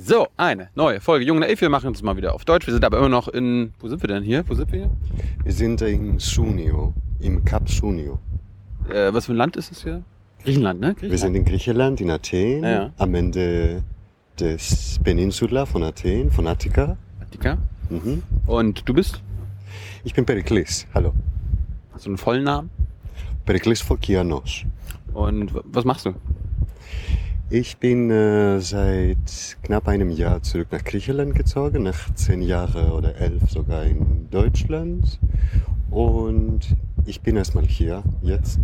So, 0.00 0.28
eine 0.36 0.68
neue 0.76 1.00
Folge 1.00 1.24
Jung 1.24 1.40
Naiv. 1.40 1.60
Wir 1.60 1.68
machen 1.70 1.92
es 1.92 2.02
mal 2.02 2.16
wieder 2.16 2.32
auf 2.32 2.44
Deutsch. 2.44 2.66
Wir 2.66 2.72
sind 2.74 2.84
aber 2.84 2.98
immer 2.98 3.08
noch 3.08 3.26
in. 3.26 3.72
Wo 3.80 3.88
sind 3.88 4.00
wir 4.00 4.06
denn 4.08 4.22
hier? 4.22 4.48
Wo 4.48 4.54
sind 4.54 4.70
wir 4.70 4.78
hier? 4.80 4.90
Wir 5.42 5.52
sind 5.52 5.80
in 5.82 6.18
Sunio, 6.20 6.94
im 7.18 7.44
Kap 7.44 7.68
Sunio. 7.68 8.18
Äh, 8.88 9.12
was 9.12 9.26
für 9.26 9.32
ein 9.32 9.36
Land 9.36 9.56
ist 9.56 9.72
es 9.72 9.82
hier? 9.82 10.02
Griechenland, 10.44 10.80
ne? 10.80 10.94
Wir 11.00 11.18
sind 11.18 11.34
in 11.34 11.44
Griechenland, 11.44 12.00
in 12.00 12.10
Athen, 12.12 12.62
Ja, 12.62 12.70
ja. 12.70 12.90
am 12.96 13.12
Ende 13.16 13.82
des 14.38 15.00
Peninsula 15.02 15.66
von 15.66 15.82
Athen, 15.82 16.30
von 16.30 16.46
Attika. 16.46 16.96
Attika. 17.20 17.58
Mhm. 17.90 18.22
Und 18.46 18.88
du 18.88 18.94
bist? 18.94 19.20
Ich 20.04 20.14
bin 20.14 20.24
Periklis, 20.24 20.86
hallo. 20.94 21.12
Hast 21.92 22.06
du 22.06 22.10
einen 22.10 22.18
vollen 22.18 22.44
Namen? 22.44 22.70
Periklis 23.44 23.80
Fokianos. 23.80 24.62
Und 25.12 25.52
w- 25.54 25.60
was 25.64 25.84
machst 25.84 26.06
du? 26.06 26.14
Ich 27.50 27.78
bin 27.78 28.10
äh, 28.10 28.60
seit 28.60 29.56
knapp 29.62 29.88
einem 29.88 30.10
Jahr 30.10 30.42
zurück 30.42 30.68
nach 30.70 30.84
Griechenland 30.84 31.34
gezogen, 31.34 31.84
nach 31.84 32.12
zehn 32.14 32.42
Jahren 32.42 32.92
oder 32.92 33.16
elf 33.16 33.50
sogar 33.50 33.84
in 33.84 34.28
Deutschland. 34.30 35.18
Und 35.90 36.76
ich 37.06 37.22
bin 37.22 37.36
erstmal 37.36 37.64
hier 37.64 38.02
jetzt. 38.20 38.60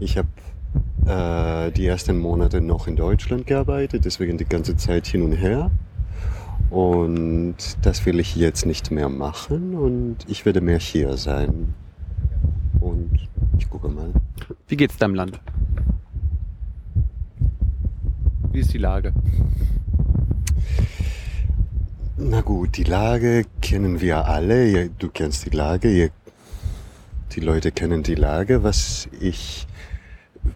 Ich 0.00 0.18
habe 0.18 0.26
äh, 1.06 1.70
die 1.70 1.86
ersten 1.86 2.18
Monate 2.18 2.60
noch 2.60 2.88
in 2.88 2.96
Deutschland 2.96 3.46
gearbeitet, 3.46 4.04
deswegen 4.04 4.38
die 4.38 4.44
ganze 4.44 4.76
Zeit 4.76 5.06
hin 5.06 5.22
und 5.22 5.32
her. 5.32 5.70
Und 6.68 7.54
das 7.82 8.04
will 8.06 8.18
ich 8.18 8.34
jetzt 8.34 8.66
nicht 8.66 8.90
mehr 8.90 9.08
machen 9.08 9.76
und 9.76 10.16
ich 10.26 10.44
werde 10.44 10.60
mehr 10.60 10.80
hier 10.80 11.16
sein. 11.16 11.74
Und 12.80 13.28
ich 13.56 13.70
gucke 13.70 13.86
mal. 13.86 14.12
Wie 14.66 14.76
geht's 14.76 14.96
deinem 14.96 15.14
Land? 15.14 15.40
Wie 18.52 18.60
ist 18.60 18.72
die 18.74 18.78
Lage? 18.78 19.12
Na 22.16 22.40
gut, 22.40 22.76
die 22.76 22.84
Lage 22.84 23.44
kennen 23.62 24.00
wir 24.00 24.26
alle. 24.26 24.90
Du 24.90 25.08
kennst 25.08 25.46
die 25.46 25.56
Lage. 25.56 26.10
Die 27.32 27.40
Leute 27.40 27.70
kennen 27.70 28.02
die 28.02 28.16
Lage. 28.16 28.64
Was 28.64 29.08
ich 29.20 29.68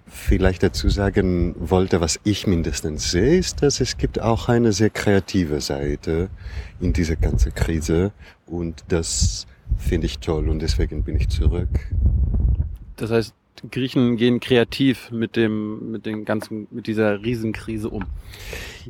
vielleicht 0.06 0.64
dazu 0.64 0.88
sagen 0.88 1.54
wollte, 1.58 2.00
was 2.00 2.18
ich 2.24 2.48
mindestens 2.48 3.12
sehe, 3.12 3.38
ist, 3.38 3.62
dass 3.62 3.80
es 3.80 3.96
gibt 3.96 4.20
auch 4.20 4.48
eine 4.48 4.72
sehr 4.72 4.90
kreative 4.90 5.60
Seite 5.60 6.30
in 6.80 6.92
dieser 6.92 7.16
ganzen 7.16 7.54
Krise. 7.54 8.10
Und 8.46 8.84
das 8.88 9.46
finde 9.78 10.06
ich 10.06 10.18
toll 10.18 10.48
und 10.48 10.60
deswegen 10.60 11.04
bin 11.04 11.16
ich 11.16 11.28
zurück. 11.28 11.68
Das 12.96 13.10
heißt, 13.10 13.34
Griechen 13.70 14.16
gehen 14.16 14.40
kreativ 14.40 15.10
mit 15.10 15.36
dem, 15.36 15.90
mit 15.90 16.06
den 16.06 16.24
ganzen, 16.24 16.66
mit 16.70 16.86
dieser 16.86 17.22
Riesenkrise 17.22 17.88
um. 17.88 18.04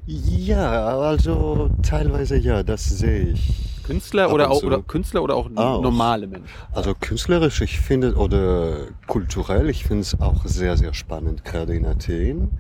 Ja, 0.06 0.98
also 0.98 1.70
teilweise 1.82 2.36
ja, 2.36 2.62
das 2.62 2.84
sehe 2.88 3.28
ich. 3.28 3.52
Künstler 3.84 4.32
oder 4.32 4.50
auch, 4.50 4.62
oder 4.62 4.82
Künstler 4.82 5.22
oder 5.22 5.36
auch 5.36 5.50
Auch. 5.54 5.82
normale 5.82 6.26
Menschen? 6.26 6.48
Also 6.72 6.94
künstlerisch, 6.98 7.60
ich 7.60 7.78
finde, 7.78 8.14
oder 8.14 8.86
kulturell, 9.06 9.68
ich 9.68 9.84
finde 9.84 10.00
es 10.00 10.20
auch 10.20 10.46
sehr, 10.46 10.76
sehr 10.78 10.94
spannend, 10.94 11.44
gerade 11.44 11.74
in 11.74 11.84
Athen. 11.84 12.50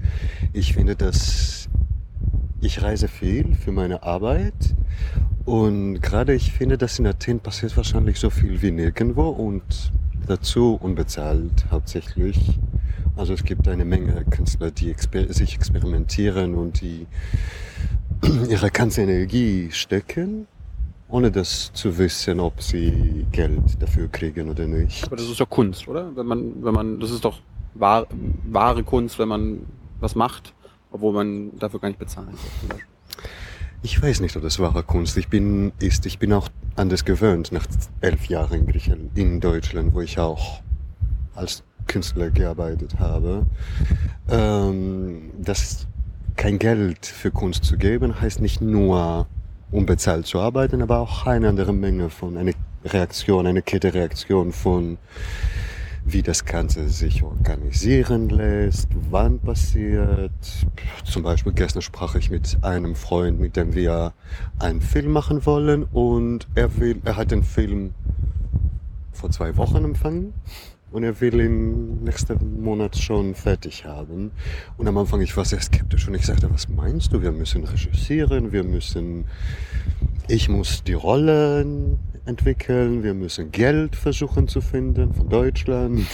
Ich 0.52 0.74
finde, 0.74 0.96
dass 0.96 1.68
ich 2.60 2.82
reise 2.82 3.08
viel 3.08 3.54
für 3.54 3.72
meine 3.72 4.02
Arbeit 4.02 4.54
und 5.44 6.00
gerade 6.00 6.34
ich 6.34 6.52
finde, 6.52 6.78
dass 6.78 6.98
in 6.98 7.06
Athen 7.06 7.40
passiert 7.40 7.76
wahrscheinlich 7.76 8.18
so 8.18 8.30
viel 8.30 8.62
wie 8.62 8.70
nirgendwo 8.70 9.28
und 9.28 9.92
dazu 10.26 10.78
unbezahlt 10.80 11.66
hauptsächlich. 11.70 12.58
Also 13.16 13.34
es 13.34 13.44
gibt 13.44 13.68
eine 13.68 13.84
Menge 13.84 14.24
Künstler, 14.24 14.70
die 14.70 14.90
exper 14.90 15.32
sich 15.32 15.54
experimentieren 15.54 16.54
und 16.54 16.80
die 16.80 17.06
ihre 18.48 18.70
ganze 18.70 19.02
Energie 19.02 19.68
stecken, 19.70 20.46
ohne 21.08 21.30
das 21.30 21.72
zu 21.74 21.98
wissen, 21.98 22.40
ob 22.40 22.62
sie 22.62 23.26
Geld 23.30 23.80
dafür 23.80 24.08
kriegen 24.08 24.48
oder 24.48 24.66
nicht. 24.66 25.04
Aber 25.04 25.16
das 25.16 25.28
ist 25.28 25.40
doch 25.40 25.50
Kunst, 25.50 25.86
oder? 25.86 26.10
Wenn 26.16 26.26
man, 26.26 26.64
wenn 26.64 26.74
man, 26.74 27.00
das 27.00 27.10
ist 27.10 27.24
doch 27.24 27.38
wahr, 27.74 28.06
wahre 28.50 28.82
Kunst, 28.82 29.18
wenn 29.18 29.28
man 29.28 29.60
was 30.00 30.14
macht, 30.14 30.54
obwohl 30.90 31.12
man 31.12 31.58
dafür 31.58 31.80
gar 31.80 31.88
nicht 31.88 31.98
bezahlen 31.98 32.34
soll. 32.68 32.78
Ich 33.84 34.02
weiß 34.02 34.20
nicht, 34.20 34.34
ob 34.34 34.42
das 34.42 34.58
wahre 34.60 34.82
Kunst 34.82 35.14
ich 35.18 35.28
bin, 35.28 35.72
ist. 35.78 36.06
Ich 36.06 36.18
bin 36.18 36.32
auch 36.32 36.48
anders 36.74 37.04
gewöhnt 37.04 37.52
nach 37.52 37.66
elf 38.00 38.24
Jahren 38.28 38.60
in 38.60 38.66
Griechenland, 38.66 39.10
in 39.14 39.40
Deutschland, 39.40 39.92
wo 39.92 40.00
ich 40.00 40.18
auch 40.18 40.62
als 41.34 41.62
Künstler 41.86 42.30
gearbeitet 42.30 42.98
habe. 42.98 43.44
Ähm, 44.30 45.32
dass 45.38 45.86
kein 46.34 46.58
Geld 46.58 47.04
für 47.04 47.30
Kunst 47.30 47.66
zu 47.66 47.76
geben, 47.76 48.18
heißt 48.22 48.40
nicht 48.40 48.62
nur 48.62 49.26
unbezahlt 49.70 50.26
zu 50.26 50.40
arbeiten, 50.40 50.80
aber 50.80 51.00
auch 51.00 51.26
eine 51.26 51.50
andere 51.50 51.74
Menge 51.74 52.08
von, 52.08 52.38
eine 52.38 52.54
Reaktion, 52.86 53.46
eine 53.46 53.60
Kettenreaktion 53.60 54.52
von 54.52 54.96
wie 56.04 56.22
das 56.22 56.44
Ganze 56.44 56.88
sich 56.88 57.22
organisieren 57.22 58.28
lässt, 58.28 58.88
wann 59.10 59.38
passiert. 59.38 60.32
Zum 61.04 61.22
Beispiel 61.22 61.52
gestern 61.52 61.82
sprach 61.82 62.14
ich 62.14 62.30
mit 62.30 62.58
einem 62.62 62.94
Freund, 62.94 63.40
mit 63.40 63.56
dem 63.56 63.74
wir 63.74 64.12
einen 64.58 64.80
Film 64.80 65.12
machen 65.12 65.46
wollen 65.46 65.84
und 65.84 66.46
er 66.54 66.76
will, 66.78 67.00
er 67.04 67.16
hat 67.16 67.30
den 67.30 67.42
Film 67.42 67.94
vor 69.12 69.30
zwei 69.30 69.56
Wochen 69.56 69.84
empfangen 69.84 70.34
und 70.94 71.02
er 71.02 71.20
will 71.20 71.40
ihn 71.40 72.04
nächsten 72.04 72.62
Monat 72.62 72.96
schon 72.96 73.34
fertig 73.34 73.84
haben. 73.84 74.30
Und 74.76 74.86
am 74.86 74.96
Anfang, 74.96 75.20
ich 75.22 75.36
war 75.36 75.44
sehr 75.44 75.60
skeptisch 75.60 76.06
und 76.06 76.14
ich 76.14 76.24
sagte, 76.24 76.48
was 76.52 76.68
meinst 76.68 77.12
du? 77.12 77.20
Wir 77.20 77.32
müssen 77.32 77.64
recherchieren, 77.64 78.52
wir 78.52 78.62
müssen, 78.62 79.24
ich 80.28 80.48
muss 80.48 80.84
die 80.84 80.92
Rollen 80.92 81.98
entwickeln, 82.26 83.02
wir 83.02 83.12
müssen 83.12 83.50
Geld 83.50 83.96
versuchen 83.96 84.46
zu 84.46 84.60
finden 84.60 85.12
von 85.12 85.28
Deutschland. 85.28 86.06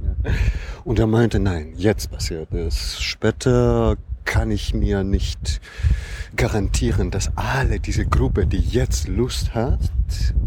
und 0.84 0.98
er 0.98 1.06
meinte, 1.06 1.38
nein, 1.38 1.74
jetzt 1.76 2.10
passiert 2.10 2.50
es. 2.54 2.98
Später 3.02 3.98
kann 4.24 4.50
ich 4.50 4.74
mir 4.74 5.04
nicht 5.04 5.60
garantieren, 6.36 7.10
dass 7.10 7.30
alle 7.36 7.80
diese 7.80 8.06
Gruppe, 8.06 8.46
die 8.46 8.58
jetzt 8.58 9.08
Lust 9.08 9.54
hat, 9.54 9.90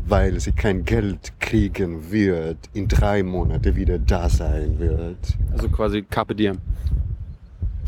weil 0.07 0.39
sie 0.39 0.51
kein 0.51 0.85
Geld 0.85 1.33
kriegen 1.39 2.11
wird, 2.11 2.57
in 2.73 2.87
drei 2.87 3.23
Monate 3.23 3.75
wieder 3.75 3.97
da 3.99 4.29
sein 4.29 4.79
wird. 4.79 5.17
Also 5.51 5.69
quasi 5.69 6.03
Carpe 6.03 6.35
Diem. 6.35 6.57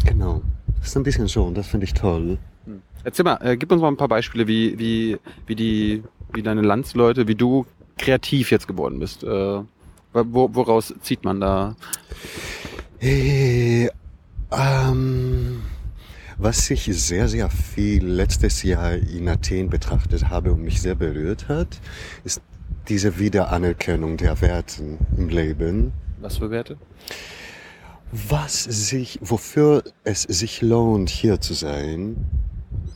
Genau. 0.06 0.42
Das 0.80 0.90
ist 0.90 0.98
ein 0.98 1.04
bisschen 1.04 1.28
so 1.28 1.44
und 1.44 1.56
das 1.56 1.68
finde 1.68 1.86
ich 1.86 1.94
toll. 1.94 2.38
Erzähl 3.04 3.24
mal, 3.24 3.38
äh, 3.42 3.58
gib 3.58 3.72
uns 3.72 3.82
mal 3.82 3.88
ein 3.88 3.98
paar 3.98 4.08
Beispiele, 4.08 4.48
wie, 4.48 4.78
wie, 4.78 5.18
wie 5.48 5.56
die, 5.56 6.04
wie 6.34 6.44
deine 6.44 6.62
Landsleute, 6.62 7.28
wie 7.28 7.36
du 7.36 7.66
kreativ 7.98 8.52
jetzt 8.52 8.68
geworden 8.68 9.00
bist. 9.00 9.24
Äh, 9.24 9.62
wo, 10.14 10.50
woraus 10.54 10.94
zieht 11.02 11.24
man 11.24 11.40
da? 11.40 11.76
Äh, 13.02 13.90
ähm, 14.52 15.62
was 16.40 16.70
ich 16.70 16.86
sehr, 16.86 17.28
sehr 17.28 17.50
viel 17.50 18.06
letztes 18.06 18.64
Jahr 18.64 18.94
in 18.94 19.28
Athen 19.28 19.70
betrachtet 19.70 20.30
habe 20.30 20.54
und 20.54 20.64
mich 20.64 20.82
sehr 20.82 20.96
berührt 20.96 21.50
hat, 21.50 21.80
ist 22.24 22.42
diese 22.88 23.20
Wiederanerkennung 23.20 24.16
der 24.16 24.40
Werten 24.42 24.98
im 25.18 25.28
Leben. 25.28 25.92
Was 26.22 26.38
für 26.38 26.50
Werte? 26.50 26.78
Was 28.12 28.64
sich, 28.64 29.20
wofür 29.22 29.84
es 30.06 30.24
sich 30.24 30.62
lohnt, 30.62 31.10
hier 31.10 31.42
zu 31.42 31.54
sein. 31.54 32.16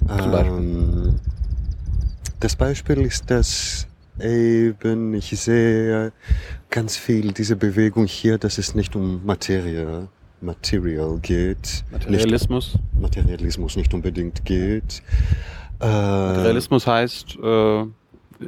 Zum 0.07 0.31
Beispiel? 0.31 0.57
Ähm, 0.57 1.19
das 2.39 2.55
Beispiel 2.55 3.01
ist, 3.01 3.29
dass 3.29 3.87
eben 4.19 5.13
ich 5.13 5.29
sehe 5.39 6.13
ganz 6.69 6.95
viel 6.95 7.33
diese 7.33 7.57
Bewegung 7.57 8.05
hier, 8.05 8.37
dass 8.37 8.57
es 8.57 8.73
nicht 8.73 8.95
um 8.95 9.25
Materie, 9.25 10.07
Material 10.43 11.19
geht. 11.21 11.83
Materialismus. 11.91 12.73
Nicht, 12.73 13.01
Materialismus 13.01 13.75
nicht 13.75 13.93
unbedingt 13.93 14.45
geht. 14.45 15.01
Äh, 15.79 15.85
Materialismus 15.85 16.85
heißt, 16.85 17.37
äh, 17.43 17.83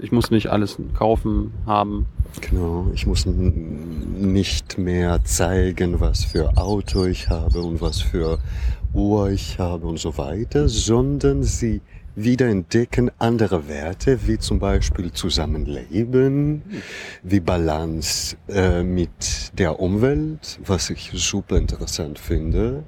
ich 0.01 0.11
muss 0.11 0.31
nicht 0.31 0.47
alles 0.47 0.77
kaufen, 0.97 1.53
haben. 1.65 2.05
Genau, 2.41 2.87
ich 2.93 3.07
muss 3.07 3.25
nicht 3.25 4.77
mehr 4.77 5.23
zeigen, 5.23 5.99
was 5.99 6.25
für 6.25 6.57
Auto 6.57 7.05
ich 7.05 7.29
habe 7.29 7.61
und 7.61 7.81
was 7.81 8.01
für 8.01 8.39
Uhr 8.93 9.29
ich 9.29 9.59
habe 9.59 9.87
und 9.87 9.99
so 9.99 10.17
weiter, 10.17 10.67
sondern 10.67 11.43
sie 11.43 11.81
wieder 12.15 12.47
entdecken 12.47 13.11
andere 13.19 13.67
Werte, 13.67 14.27
wie 14.27 14.37
zum 14.37 14.59
Beispiel 14.59 15.11
Zusammenleben, 15.11 16.63
wie 17.23 17.39
Balance 17.39 18.37
äh, 18.47 18.83
mit 18.83 19.57
der 19.57 19.79
Umwelt, 19.79 20.59
was 20.65 20.89
ich 20.89 21.11
super 21.13 21.57
interessant 21.57 22.17
finde, 22.17 22.83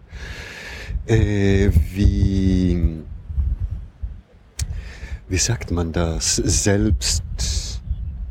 äh, 1.05 1.69
wie, 1.93 3.01
wie 5.27 5.37
sagt 5.37 5.71
man 5.71 5.91
das, 5.91 6.37
selbst 6.37 7.23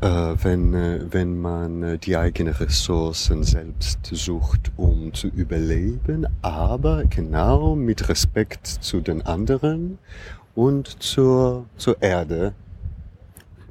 äh, 0.01 0.35
wenn, 0.43 0.73
äh, 0.73 0.99
wenn 1.09 1.39
man 1.39 1.83
äh, 1.83 1.97
die 1.97 2.17
eigenen 2.17 2.53
Ressourcen 2.53 3.43
selbst 3.43 3.99
sucht, 4.11 4.71
um 4.75 5.13
zu 5.13 5.27
überleben, 5.27 6.27
aber 6.43 7.05
genau 7.05 7.75
mit 7.75 8.07
Respekt 8.07 8.67
zu 8.67 9.01
den 9.01 9.23
anderen 9.23 9.97
und 10.57 11.03
zur, 11.03 11.65
zur 11.77 12.01
Erde. 12.01 12.53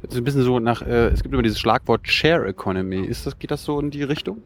Das 0.03 0.12
ist 0.12 0.19
ein 0.19 0.25
bisschen 0.25 0.44
so 0.44 0.61
nach, 0.61 0.83
äh, 0.83 1.09
es 1.09 1.23
gibt 1.25 1.35
immer 1.35 1.43
dieses 1.43 1.59
Schlagwort 1.59 2.06
Share 2.06 2.47
Economy. 2.47 3.05
Ist 3.05 3.27
das, 3.27 3.37
geht 3.41 3.50
das 3.50 3.65
so 3.65 3.81
in 3.81 3.91
die 3.91 4.05
Richtung? 4.05 4.43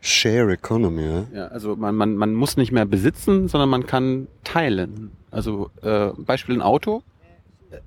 Share 0.00 0.52
Economy, 0.52 1.04
ja? 1.04 1.24
Ja, 1.32 1.46
also 1.46 1.76
man, 1.76 1.94
man, 1.94 2.16
man 2.16 2.34
muss 2.34 2.56
nicht 2.56 2.72
mehr 2.72 2.84
besitzen, 2.84 3.46
sondern 3.46 3.68
man 3.68 3.86
kann 3.86 4.26
teilen. 4.42 5.12
Also 5.30 5.70
äh, 5.82 6.08
Beispiel 6.18 6.56
ein 6.56 6.62
Auto. 6.62 7.04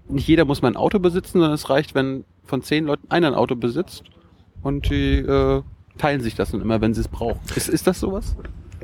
Nicht 0.08 0.30
jeder 0.30 0.46
muss 0.46 0.62
mal 0.62 0.70
ein 0.70 0.78
Auto 0.78 1.00
besitzen, 1.00 1.34
sondern 1.34 1.52
es 1.52 1.70
reicht, 1.70 1.96
wenn 1.96 2.24
von 2.46 2.64
zehn 2.64 2.86
Leuten 2.86 3.12
einer 3.12 3.28
ein 3.28 3.36
Auto 3.36 3.56
besitzt 3.56 4.04
und 4.64 4.90
die 4.90 5.18
äh, 5.18 5.62
teilen 5.98 6.22
sich 6.22 6.36
das 6.36 6.52
dann 6.52 6.62
immer, 6.62 6.80
wenn 6.80 6.94
sie 6.94 7.02
es 7.02 7.10
brauchen. 7.10 7.42
Ist, 7.56 7.68
ist 7.68 7.88
das 7.88 8.00
sowas? 8.00 8.38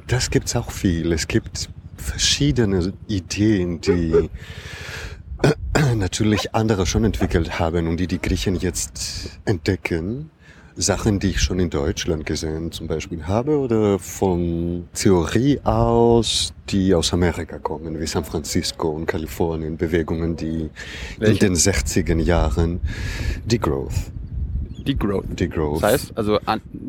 Das 0.08 0.30
gibt's 0.30 0.54
auch 0.54 0.70
viel. 0.70 1.14
Es 1.14 1.30
gibt 1.30 1.70
verschiedene 1.98 2.94
Ideen, 3.08 3.82
die 3.82 4.30
natürlich 5.96 6.54
andere 6.54 6.86
schon 6.86 7.04
entwickelt 7.04 7.60
haben 7.60 7.88
und 7.88 7.98
die 7.98 8.08
die 8.08 8.20
Griechen 8.20 8.56
jetzt 8.56 9.40
entdecken. 9.46 10.30
Sachen, 10.78 11.20
die 11.20 11.30
ich 11.30 11.42
schon 11.42 11.60
in 11.60 11.70
Deutschland 11.70 12.26
gesehen 12.26 12.72
zum 12.72 12.88
Beispiel 12.88 13.26
habe 13.26 13.58
oder 13.58 13.98
von 13.98 14.90
Theorie 14.94 15.62
aus, 15.64 16.54
die 16.70 16.94
aus 16.94 17.14
Amerika 17.14 17.60
kommen, 17.60 17.98
wie 17.98 18.06
San 18.06 18.26
Francisco 18.26 18.90
und 18.90 19.06
Kalifornien, 19.06 19.78
Bewegungen, 19.78 20.36
die 20.36 20.70
Welche? 21.18 21.46
in 21.46 21.54
den 21.54 21.56
60er 21.56 22.20
Jahren 22.20 22.82
Degrowth. 23.46 24.12
Degrowth. 24.86 25.40
Degrowth. 25.40 25.82
Das 25.82 25.92
heißt, 25.94 26.18
also 26.18 26.40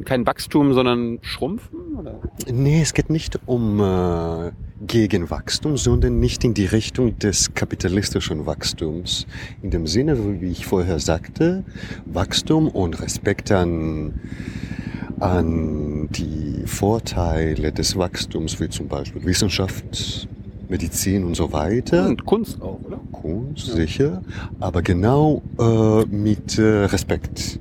kein 0.05 0.26
Wachstum, 0.26 0.75
sondern 0.75 1.19
Schrumpfen? 1.23 1.97
Oder? 1.97 2.19
Nee, 2.50 2.82
es 2.82 2.93
geht 2.93 3.08
nicht 3.08 3.38
um 3.47 3.81
äh, 3.81 4.50
Gegenwachstum, 4.81 5.76
sondern 5.76 6.20
nicht 6.20 6.44
in 6.44 6.55
die 6.55 6.67
Richtung 6.67 7.19
des 7.19 7.55
kapitalistischen 7.55 8.46
Wachstums. 8.46 9.26
In 9.62 9.70
dem 9.70 9.87
Sinne, 9.87 10.40
wie 10.40 10.50
ich 10.50 10.67
vorher 10.67 10.99
sagte, 10.99 11.64
Wachstum 12.05 12.69
und 12.69 13.00
Respekt 13.00 13.50
an, 13.52 14.20
an 15.19 16.08
die 16.11 16.62
Vorteile 16.67 17.73
des 17.73 17.96
Wachstums, 17.96 18.61
wie 18.61 18.69
zum 18.69 18.88
Beispiel 18.88 19.25
Wissenschaft, 19.25 20.28
Medizin 20.69 21.25
und 21.25 21.37
so 21.37 21.52
weiter. 21.52 22.06
Und 22.06 22.26
Kunst 22.26 22.61
auch, 22.61 22.81
oder? 22.84 23.00
Kunst, 23.12 23.67
sicher, 23.67 24.22
aber 24.61 24.82
genau 24.82 25.43
äh, 25.58 26.05
mit 26.06 26.58
äh, 26.58 26.62
Respekt. 26.62 27.58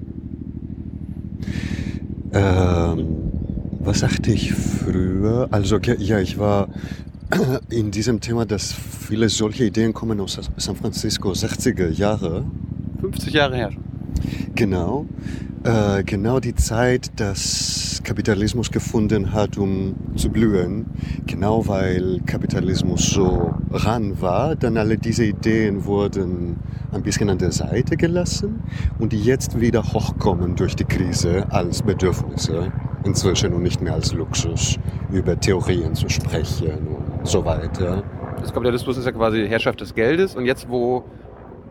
Ähm, 2.34 3.26
was 3.80 4.00
sagte 4.00 4.32
ich 4.32 4.52
früher? 4.54 5.48
Also 5.52 5.78
ja, 5.78 5.94
ja, 5.94 6.20
ich 6.20 6.40
war 6.40 6.68
in 7.70 7.92
diesem 7.92 8.20
Thema, 8.20 8.46
dass 8.46 8.74
viele 8.74 9.30
solche 9.30 9.66
Ideen 9.66 9.94
kommen 9.94 10.20
aus 10.20 10.40
San 10.58 10.76
Francisco 10.76 11.32
60er 11.32 11.90
Jahre. 11.90 12.46
50 13.02 13.34
Jahre 13.34 13.56
her. 13.56 13.72
Genau. 14.56 15.06
Äh, 15.64 16.04
genau 16.04 16.40
die 16.40 16.56
Zeit, 16.56 17.12
dass 17.20 18.02
Kapitalismus 18.04 18.72
gefunden 18.72 19.34
hat, 19.34 19.58
um 19.58 19.96
zu 20.16 20.30
blühen. 20.30 20.86
Genau 21.26 21.68
weil 21.68 22.22
Kapitalismus 22.26 23.10
so 23.10 23.54
ran 23.72 24.22
war, 24.22 24.56
dann 24.56 24.78
alle 24.78 24.98
diese 24.98 25.26
Ideen 25.26 25.86
wurden 25.86 26.58
ein 26.92 27.02
bisschen 27.02 27.30
an 27.30 27.40
der 27.40 27.52
Seite 27.52 27.98
gelassen 27.98 28.62
und 29.00 29.12
die 29.12 29.22
jetzt 29.22 29.60
wieder 29.60 29.84
hochkommen 29.84 30.56
durch 30.56 30.76
die 30.76 30.86
Krise 30.86 31.46
als 31.52 31.82
Bedürfnisse 31.82 32.72
inzwischen 33.04 33.54
und 33.54 33.64
nicht 33.64 33.82
mehr 33.82 33.94
als 33.94 34.14
Luxus, 34.14 34.78
über 35.12 35.40
Theorien 35.40 35.96
zu 35.96 36.10
sprechen 36.10 37.05
und 37.26 37.32
so 37.32 37.44
weiter. 37.44 38.04
Das 38.40 38.54
Kapitalismus 38.54 38.98
ist 38.98 39.06
ja 39.06 39.12
quasi 39.12 39.48
Herrschaft 39.48 39.82
des 39.82 39.96
Geldes 39.96 40.36
und 40.36 40.46
jetzt, 40.46 40.70
wo 40.70 41.04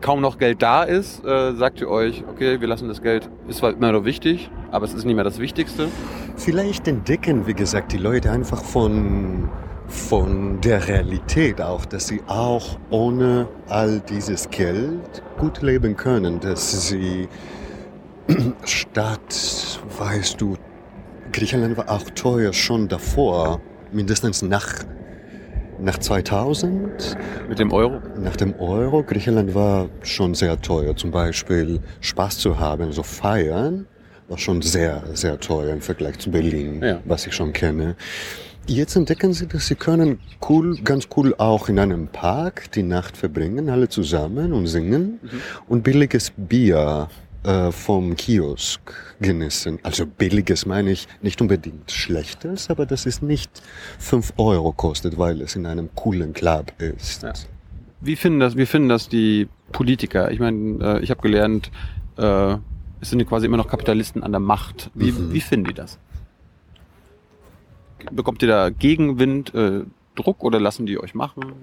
kaum 0.01 0.19
noch 0.19 0.37
Geld 0.37 0.61
da 0.61 0.83
ist, 0.83 1.23
äh, 1.23 1.53
sagt 1.55 1.79
ihr 1.79 1.89
euch, 1.89 2.25
okay, 2.29 2.59
wir 2.59 2.67
lassen 2.67 2.89
das 2.89 3.01
Geld, 3.01 3.29
ist 3.47 3.59
zwar 3.59 3.71
immer 3.71 3.93
noch 3.93 4.03
wichtig, 4.03 4.51
aber 4.71 4.83
es 4.83 4.93
ist 4.93 5.05
nicht 5.05 5.15
mehr 5.15 5.23
das 5.23 5.39
Wichtigste. 5.39 5.87
Vielleicht 6.35 6.89
entdecken, 6.89 7.47
wie 7.47 7.53
gesagt, 7.53 7.93
die 7.93 7.97
Leute 7.97 8.31
einfach 8.31 8.61
von, 8.61 9.47
von 9.87 10.59
der 10.59 10.89
Realität 10.89 11.61
auch, 11.61 11.85
dass 11.85 12.07
sie 12.07 12.21
auch 12.27 12.77
ohne 12.89 13.47
all 13.69 14.01
dieses 14.01 14.49
Geld 14.49 15.23
gut 15.37 15.61
leben 15.61 15.95
können, 15.95 16.41
dass 16.41 16.89
sie 16.89 17.29
statt, 18.65 19.79
weißt 19.99 20.41
du, 20.41 20.57
Griechenland 21.31 21.77
war 21.77 21.89
auch 21.89 22.09
teuer 22.09 22.51
schon 22.51 22.89
davor, 22.89 23.61
mindestens 23.93 24.41
nach, 24.41 24.83
nach 25.79 25.97
2000. 25.97 27.17
Mit 27.49 27.59
dem 27.59 27.71
Euro. 27.71 28.01
Nach 28.19 28.35
dem 28.35 28.55
Euro, 28.59 29.03
Griechenland 29.03 29.53
war 29.55 29.87
schon 30.01 30.33
sehr 30.35 30.61
teuer. 30.61 30.95
Zum 30.95 31.11
Beispiel 31.11 31.79
Spaß 32.01 32.37
zu 32.37 32.59
haben, 32.59 32.91
so 32.91 33.03
feiern, 33.03 33.85
war 34.27 34.37
schon 34.37 34.61
sehr, 34.61 35.03
sehr 35.13 35.39
teuer 35.39 35.71
im 35.73 35.81
Vergleich 35.81 36.17
zu 36.19 36.31
Berlin, 36.31 36.81
Ja. 36.83 36.99
was 37.05 37.27
ich 37.27 37.33
schon 37.33 37.53
kenne. 37.53 37.95
Jetzt 38.67 38.95
entdecken 38.95 39.31
sie, 39.33 39.45
dass 39.45 39.67
sie 39.67 39.75
können 39.75 40.19
cool, 40.49 40.75
ganz 40.83 41.07
cool 41.15 41.35
auch 41.37 41.69
in 41.69 41.77
einem 41.77 42.07
Park 42.07 42.71
die 42.71 42.81
Nacht 42.81 43.15
verbringen, 43.15 43.69
alle 43.69 43.89
zusammen 43.89 44.53
und 44.53 44.65
singen 44.65 45.19
und 45.67 45.83
billiges 45.83 46.31
Bier 46.35 47.07
äh, 47.45 47.71
vom 47.71 48.15
Kiosk 48.15 48.79
genießen. 49.19 49.79
Also 49.83 50.05
billiges 50.05 50.65
meine 50.65 50.91
ich 50.91 51.07
nicht 51.21 51.41
unbedingt 51.41 51.91
schlechtes, 51.91 52.69
aber 52.69 52.85
das 52.85 53.05
ist 53.05 53.21
nicht 53.21 53.49
fünf 53.99 54.33
Euro 54.37 54.71
kostet, 54.71 55.17
weil 55.17 55.41
es 55.41 55.55
in 55.55 55.65
einem 55.65 55.89
coolen 55.95 56.33
Club 56.33 56.73
ist. 56.79 57.23
Ja. 57.23 57.33
Wie 58.01 58.15
finden 58.15 58.39
das, 58.39 58.55
wie 58.57 58.65
finden 58.65 58.89
das 58.89 59.09
die 59.09 59.47
Politiker? 59.71 60.31
Ich 60.31 60.39
meine, 60.39 60.97
äh, 60.97 61.03
ich 61.03 61.09
habe 61.11 61.21
gelernt, 61.21 61.71
äh, 62.17 62.55
es 63.01 63.09
sind 63.09 63.25
quasi 63.27 63.45
immer 63.45 63.57
noch 63.57 63.67
Kapitalisten 63.67 64.23
an 64.23 64.31
der 64.31 64.39
Macht. 64.39 64.89
Wie, 64.93 65.11
Mhm. 65.11 65.33
wie 65.33 65.41
finden 65.41 65.67
die 65.67 65.73
das? 65.73 65.97
Bekommt 68.11 68.41
ihr 68.41 68.47
da 68.47 68.69
Gegenwind, 68.69 69.53
äh, 69.55 69.81
Druck 70.15 70.43
oder 70.43 70.59
lassen 70.59 70.85
die 70.85 70.99
euch 70.99 71.13
machen? 71.13 71.53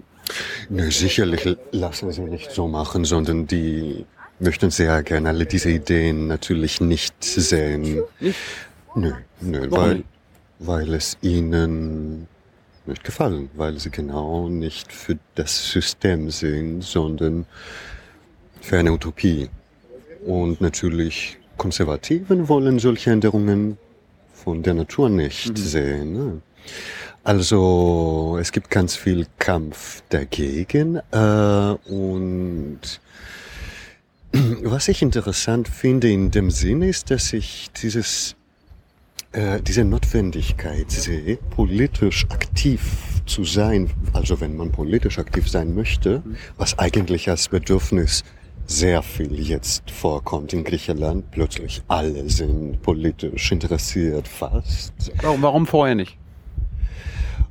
Nö, 0.68 0.90
sicherlich 0.90 1.56
lassen 1.70 2.10
sie 2.12 2.22
nicht 2.22 2.50
so 2.50 2.68
machen, 2.68 3.04
sondern 3.04 3.46
die 3.46 4.04
möchten 4.38 4.70
sehr 4.70 5.02
gerne 5.02 5.28
alle 5.28 5.46
diese 5.46 5.70
Ideen 5.70 6.26
natürlich 6.26 6.80
nicht 6.80 7.22
sehen. 7.22 8.02
Nicht? 8.20 8.38
Nö, 8.94 9.12
nö, 9.40 9.66
Warum 9.70 9.84
weil, 9.84 10.04
weil 10.58 10.94
es 10.94 11.16
ihnen 11.22 12.26
nicht 12.86 13.04
gefallen, 13.04 13.50
weil 13.54 13.78
sie 13.78 13.90
genau 13.90 14.48
nicht 14.48 14.92
für 14.92 15.18
das 15.34 15.70
System 15.70 16.30
sind, 16.30 16.82
sondern 16.82 17.46
für 18.60 18.78
eine 18.78 18.92
Utopie. 18.92 19.48
Und 20.26 20.60
natürlich 20.60 21.38
Konservativen 21.56 22.48
wollen 22.48 22.78
solche 22.78 23.10
Änderungen 23.10 23.78
von 24.32 24.62
der 24.62 24.74
Natur 24.74 25.08
nicht 25.08 25.56
sehen. 25.56 26.12
Ne? 26.12 26.42
Also 27.24 28.36
es 28.40 28.50
gibt 28.50 28.70
ganz 28.70 28.96
viel 28.96 29.26
Kampf 29.38 30.02
dagegen 30.08 31.00
äh, 31.12 31.76
und 31.88 32.80
was 34.62 34.88
ich 34.88 35.02
interessant 35.02 35.68
finde 35.68 36.10
in 36.10 36.30
dem 36.30 36.50
Sinn 36.50 36.82
ist, 36.82 37.10
dass 37.10 37.32
ich 37.32 37.70
dieses, 37.82 38.34
äh, 39.32 39.60
diese 39.60 39.84
Notwendigkeit 39.84 40.90
sehe, 40.90 41.36
politisch 41.36 42.26
aktiv 42.30 42.80
zu 43.26 43.44
sein, 43.44 43.90
also 44.12 44.40
wenn 44.40 44.56
man 44.56 44.72
politisch 44.72 45.18
aktiv 45.18 45.48
sein 45.48 45.74
möchte, 45.74 46.22
was 46.56 46.78
eigentlich 46.78 47.28
als 47.28 47.48
Bedürfnis 47.48 48.24
sehr 48.66 49.02
viel 49.02 49.38
jetzt 49.40 49.90
vorkommt 49.90 50.52
in 50.52 50.64
Griechenland. 50.64 51.30
Plötzlich 51.30 51.82
alle 51.88 52.28
sind 52.30 52.80
politisch 52.82 53.52
interessiert, 53.52 54.28
fast. 54.28 54.92
Warum, 55.20 55.66
vorher 55.66 55.94
nicht? 55.94 56.16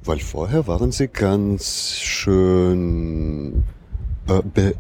Weil 0.04 0.20
vorher 0.20 0.68
waren 0.68 0.92
sie 0.92 1.08
ganz 1.08 2.00
schön 2.00 3.64
äh, 4.28 4.74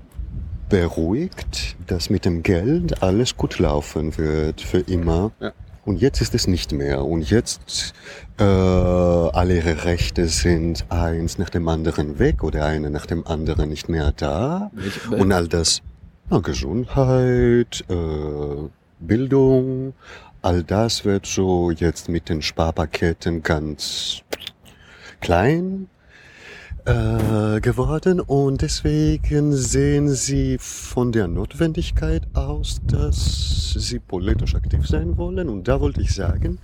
beruhigt, 0.71 1.75
dass 1.87 2.09
mit 2.09 2.23
dem 2.23 2.43
Geld 2.43 3.03
alles 3.03 3.35
gut 3.35 3.59
laufen 3.59 4.17
wird 4.17 4.61
für 4.61 4.79
immer. 4.79 5.31
Ja. 5.41 5.51
Und 5.83 5.99
jetzt 5.99 6.21
ist 6.21 6.33
es 6.33 6.47
nicht 6.47 6.71
mehr. 6.71 7.03
Und 7.03 7.29
jetzt 7.29 7.93
äh, 8.39 8.43
alle 8.43 9.57
ihre 9.57 9.83
Rechte 9.83 10.27
sind 10.27 10.85
eins 10.89 11.37
nach 11.37 11.49
dem 11.49 11.67
anderen 11.67 12.19
weg 12.19 12.43
oder 12.43 12.65
eine 12.65 12.89
nach 12.89 13.05
dem 13.05 13.27
anderen 13.27 13.69
nicht 13.69 13.89
mehr 13.89 14.13
da. 14.15 14.71
Und 15.09 15.33
all 15.33 15.49
das, 15.49 15.81
na, 16.29 16.39
Gesundheit, 16.39 17.83
äh, 17.89 18.69
Bildung, 18.99 19.93
all 20.41 20.63
das 20.63 21.03
wird 21.03 21.25
so 21.25 21.71
jetzt 21.71 22.07
mit 22.07 22.29
den 22.29 22.41
Sparpaketen 22.41 23.43
ganz 23.43 24.21
klein 25.19 25.87
äh, 26.85 27.61
geworden 27.61 28.19
und 28.19 28.61
deswegen 28.61 29.53
sehen 29.53 30.09
sie 30.09 30.57
von 30.59 31.11
der 31.11 31.27
Notwendigkeit 31.27 32.23
aus, 32.33 32.81
dass 32.87 33.73
sie 33.77 33.99
politisch 33.99 34.55
aktiv 34.55 34.87
sein 34.87 35.17
wollen. 35.17 35.49
Und 35.49 35.67
da 35.67 35.79
wollte 35.79 36.01
ich 36.01 36.13
sagen, 36.13 36.59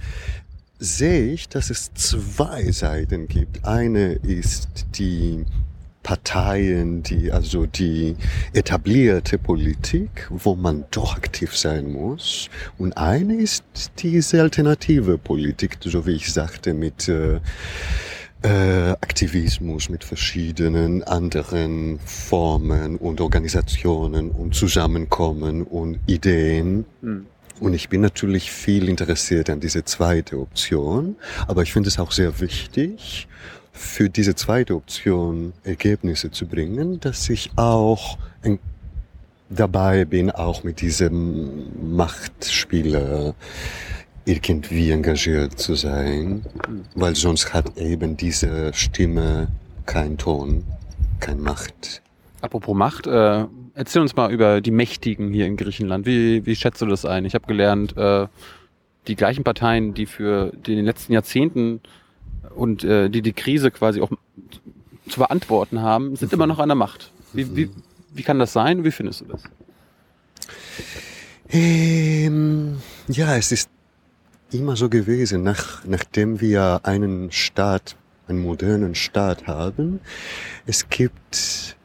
sehe 0.80 1.34
ich, 1.34 1.50
dass 1.50 1.70
es 1.70 1.94
zwei 1.94 2.72
Seiten 2.72 3.28
gibt. 3.28 3.66
Eine 3.66 4.14
ist 4.14 4.88
die 4.98 5.46
Parteien, 6.04 7.04
die, 7.04 7.32
also 7.32 7.66
die 7.66 8.16
etablierte 8.54 9.38
Politik, 9.38 10.28
wo 10.30 10.56
man 10.56 10.86
doch 10.92 11.18
aktiv 11.18 11.56
sein 11.56 11.92
muss. 11.92 12.50
Und 12.78 12.96
eine 12.96 13.36
ist 13.36 13.64
diese 14.00 14.42
alternative 14.42 15.18
Politik, 15.18 15.78
so 15.82 16.06
wie 16.06 16.16
ich 16.16 16.32
sagte, 16.32 16.74
mit 16.74 17.10
äh, 17.10 17.40
äh, 18.44 18.92
Aktivismus, 18.92 19.90
mit 19.90 20.04
verschiedenen 20.04 21.04
anderen 21.04 22.00
Formen 22.00 22.98
und 22.98 23.22
Organisationen 23.22 24.32
und 24.32 24.56
Zusammenkommen 24.56 25.64
und 25.64 26.00
Ideen. 26.08 26.86
Mhm. 27.02 27.26
Und 27.60 27.74
ich 27.74 27.90
bin 27.90 28.02
natürlich 28.02 28.52
viel 28.52 28.88
interessiert 28.88 29.50
an 29.50 29.60
diese 29.60 29.84
zweite 29.84 30.40
Option, 30.40 31.16
aber 31.48 31.64
ich 31.64 31.74
finde 31.74 31.90
es 31.90 31.98
auch 31.98 32.12
sehr 32.12 32.40
wichtig, 32.40 33.28
für 33.72 34.10
diese 34.10 34.36
zweite 34.36 34.76
Option 34.76 35.54
Ergebnisse 35.64 36.32
zu 36.32 36.48
bringen, 36.48 37.00
dass 37.00 37.30
ich 37.30 37.52
auch 37.56 38.18
dabei 39.50 40.06
bin, 40.06 40.32
auch 40.32 40.64
mit 40.64 40.82
diesem 40.82 41.96
Machtspieler 41.96 43.34
irgendwie 44.28 44.92
engagiert 44.92 45.58
zu 45.58 45.76
sein, 45.76 46.44
weil 46.96 47.16
sonst 47.16 47.54
hat 47.54 47.78
eben 47.78 48.18
diese 48.18 48.74
Stimme 48.74 49.48
keinen 49.86 50.18
Ton, 50.18 50.66
keine 51.22 51.42
Macht. 51.42 52.02
Apropos 52.42 52.76
Macht, 52.76 53.08
äh, 53.08 53.46
erzähl 53.74 54.02
uns 54.02 54.16
mal 54.18 54.32
über 54.32 54.60
die 54.60 54.72
Mächtigen 54.72 55.32
hier 55.32 55.46
in 55.46 55.56
Griechenland. 55.56 56.06
Wie, 56.06 56.46
wie 56.46 56.56
schätzt 56.58 56.82
du 56.82 56.86
das 56.86 57.06
ein? 57.06 57.24
Ich 57.24 57.36
habe 57.36 57.48
gelernt, 57.48 57.96
äh, 57.96 58.28
die 59.08 59.16
gleichen 59.16 59.46
Parteien, 59.46 59.94
die 59.94 60.06
für 60.06 60.52
die 60.52 60.74
in 60.74 60.78
den 60.78 60.86
letzten 60.86 61.14
Jahrzehnten 61.14 61.80
und 62.54 62.84
äh, 62.84 63.10
die 63.10 63.22
die 63.22 63.34
Krise 63.34 63.72
quasi 63.72 64.02
auch 64.02 64.12
zu 65.08 65.20
beantworten 65.20 65.82
haben, 65.82 66.18
sind 66.18 66.34
immer 66.34 66.48
noch 66.48 66.60
an 66.60 66.68
der 66.68 66.76
Macht. 66.76 67.12
Wie, 67.32 67.56
wie, 67.56 67.70
wie 68.14 68.24
kann 68.24 68.40
das 68.40 68.52
sein? 68.52 68.84
Wie 68.84 68.92
findest 68.92 69.22
du 69.22 69.26
das? 69.26 69.44
Ähm, 71.50 72.82
ja, 73.08 73.38
es 73.38 73.54
ist 73.54 73.70
immer 74.52 74.76
so 74.76 74.90
gewesen. 74.90 75.44
Nach, 75.44 75.84
nachdem 75.86 76.42
wir 76.42 76.82
einen 76.84 77.32
Staat, 77.32 77.96
einen 78.28 78.40
modernen 78.40 78.96
Staat 78.96 79.48
haben, 79.48 80.00
es 80.66 80.90
gibt 80.90 81.76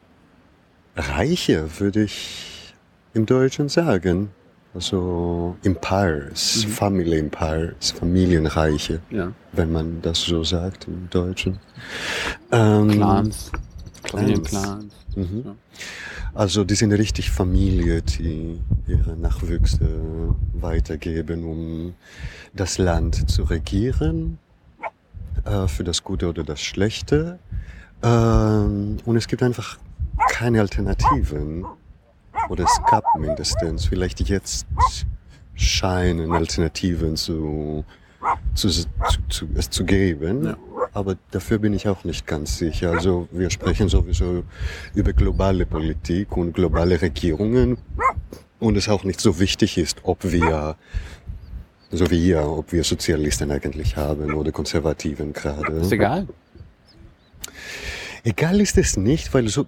Reiche, 0.95 1.79
würde 1.79 2.03
ich 2.03 2.73
im 3.13 3.25
Deutschen 3.25 3.69
sagen. 3.69 4.29
Also 4.75 5.55
Empires, 5.63 6.65
mhm. 6.65 6.71
Family 6.71 7.19
Empires, 7.19 7.91
Familienreiche, 7.91 9.01
ja. 9.11 9.31
wenn 9.51 9.71
man 9.71 10.01
das 10.01 10.21
so 10.21 10.43
sagt 10.43 10.87
im 10.87 11.07
Deutschen. 11.11 11.59
Ähm, 12.51 12.89
Clans, 12.89 13.51
Familienclans. 14.09 15.02
Mhm. 15.15 15.43
Ja. 15.45 15.55
Also 16.33 16.63
die 16.63 16.75
sind 16.75 16.91
richtig 16.91 17.29
Familie, 17.29 18.01
die 18.01 18.59
ihre 18.87 19.15
Nachwüchse 19.15 19.87
weitergeben, 20.53 21.43
um 21.43 21.93
das 22.53 22.77
Land 22.77 23.29
zu 23.29 23.43
regieren, 23.43 24.39
äh, 25.45 25.67
für 25.67 25.83
das 25.83 26.03
Gute 26.03 26.27
oder 26.27 26.43
das 26.43 26.61
Schlechte. 26.61 27.39
Ähm, 28.01 28.97
und 29.05 29.15
es 29.15 29.27
gibt 29.27 29.43
einfach 29.43 29.77
keine 30.29 30.59
Alternativen. 30.61 31.65
Oder 32.49 32.65
es 32.65 32.81
gab 32.89 33.05
mindestens. 33.17 33.85
Vielleicht 33.85 34.19
jetzt 34.21 34.65
scheinen 35.55 36.31
Alternativen 36.31 37.15
zu, 37.15 37.85
zu, 38.53 38.69
zu, 38.69 38.87
zu, 39.29 39.47
es 39.55 39.69
zu 39.69 39.85
geben. 39.85 40.45
Ja. 40.45 40.57
Aber 40.93 41.17
dafür 41.31 41.57
bin 41.57 41.73
ich 41.73 41.87
auch 41.87 42.03
nicht 42.03 42.27
ganz 42.27 42.57
sicher. 42.57 42.91
Also 42.91 43.27
wir 43.31 43.49
sprechen 43.49 43.89
sowieso 43.89 44.43
über 44.93 45.13
globale 45.13 45.65
Politik 45.65 46.37
und 46.37 46.53
globale 46.53 47.01
Regierungen. 47.01 47.77
Und 48.59 48.77
es 48.77 48.87
auch 48.87 49.03
nicht 49.03 49.19
so 49.19 49.39
wichtig 49.39 49.77
ist, 49.77 49.99
ob 50.03 50.23
wir, 50.23 50.75
so 51.91 52.09
wie 52.11 52.27
ihr, 52.27 52.47
ob 52.47 52.71
wir 52.71 52.83
Sozialisten 52.83 53.51
eigentlich 53.51 53.97
haben 53.97 54.33
oder 54.35 54.51
Konservativen 54.51 55.33
gerade. 55.33 55.73
Ist 55.73 55.91
egal. 55.91 56.27
Egal 58.23 58.61
ist 58.61 58.77
es 58.77 58.95
nicht, 58.95 59.33
weil 59.33 59.49
so 59.49 59.65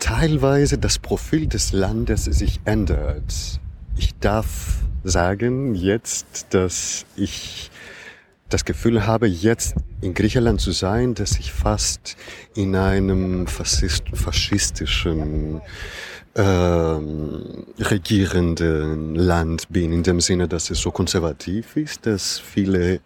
teilweise 0.00 0.76
das 0.78 0.98
Profil 0.98 1.46
des 1.46 1.72
Landes 1.72 2.24
sich 2.24 2.60
ändert. 2.64 3.60
Ich 3.96 4.14
darf 4.18 4.78
sagen 5.04 5.74
jetzt, 5.74 6.46
dass 6.50 7.06
ich 7.14 7.70
das 8.48 8.64
Gefühl 8.64 9.06
habe, 9.06 9.26
jetzt 9.26 9.74
in 10.00 10.14
Griechenland 10.14 10.60
zu 10.60 10.72
sein, 10.72 11.14
dass 11.14 11.38
ich 11.38 11.52
fast 11.52 12.16
in 12.54 12.76
einem 12.76 13.46
Faschist, 13.46 14.04
faschistischen 14.12 15.60
ähm, 16.36 17.66
regierenden 17.78 19.14
Land 19.14 19.68
bin, 19.70 19.92
in 19.92 20.02
dem 20.02 20.20
Sinne, 20.20 20.48
dass 20.48 20.70
es 20.70 20.80
so 20.80 20.90
konservativ 20.90 21.76
ist, 21.76 22.06
dass 22.06 22.38
viele 22.38 23.00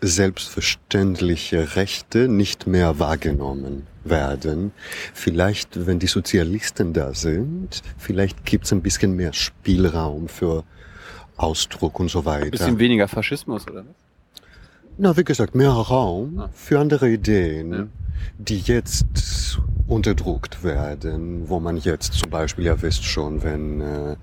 selbstverständliche 0.00 1.76
Rechte 1.76 2.28
nicht 2.28 2.66
mehr 2.66 2.98
wahrgenommen 2.98 3.86
werden. 4.04 4.72
Vielleicht, 5.14 5.86
wenn 5.86 5.98
die 5.98 6.06
Sozialisten 6.06 6.92
da 6.92 7.14
sind, 7.14 7.82
vielleicht 7.96 8.44
gibt 8.44 8.66
es 8.66 8.72
ein 8.72 8.82
bisschen 8.82 9.16
mehr 9.16 9.32
Spielraum 9.32 10.28
für 10.28 10.64
Ausdruck 11.36 12.00
und 12.00 12.10
so 12.10 12.24
weiter. 12.24 12.44
Ein 12.44 12.50
bisschen 12.50 12.78
weniger 12.78 13.08
Faschismus, 13.08 13.66
oder 13.66 13.84
was? 13.86 14.03
Na, 14.96 15.16
wie 15.16 15.24
gesagt, 15.24 15.54
mehr 15.54 15.70
Raum 15.70 16.38
ah. 16.38 16.50
für 16.52 16.78
andere 16.78 17.10
Ideen, 17.10 17.72
ja. 17.72 17.86
die 18.38 18.60
jetzt 18.60 19.58
unterdrückt 19.86 20.62
werden, 20.62 21.48
wo 21.48 21.60
man 21.60 21.76
jetzt 21.76 22.14
zum 22.14 22.30
Beispiel, 22.30 22.64
ja 22.64 22.80
wisst 22.80 23.04
schon, 23.04 23.42
wenn 23.42 23.80
äh, 23.80 24.16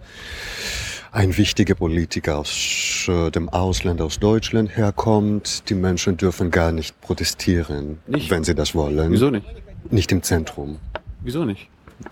ein 1.12 1.38
wichtiger 1.38 1.76
Politiker 1.76 2.38
aus 2.40 3.06
äh, 3.08 3.30
dem 3.32 3.50
Ausland, 3.50 4.02
aus 4.02 4.20
Deutschland 4.20 4.76
herkommt. 4.76 5.70
Die 5.70 5.76
Menschen 5.76 6.18
dürfen 6.18 6.52
gar 6.52 6.72
nicht 6.72 7.00
protestieren, 7.02 8.00
nicht? 8.08 8.32
wenn 8.32 8.44
sie 8.44 8.56
das 8.56 8.74
wollen. 8.74 9.12
Wieso 9.12 9.30
nicht? 9.30 9.46
Nicht 9.90 10.12
im 10.12 10.24
Zentrum. 10.24 10.78
Wieso 11.22 11.44
nicht? 11.44 11.68